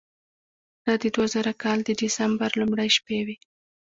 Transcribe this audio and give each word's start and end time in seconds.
دا 0.85 0.93
د 1.01 1.03
دوه 1.15 1.25
زره 1.33 1.53
کال 1.63 1.79
د 1.85 1.89
دسمبر 2.01 2.49
لومړۍ 2.61 2.89
شپې 2.97 3.19
وې. 3.25 3.35